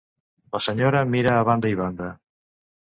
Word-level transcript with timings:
La 0.55 0.61
senyora 0.67 1.03
mira 1.17 1.37
a 1.37 1.45
banda 1.53 1.73
i 1.77 1.81
banda. 1.85 2.13